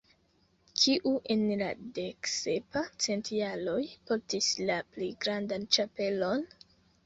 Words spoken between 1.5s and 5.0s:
la deksepa centjaro portis la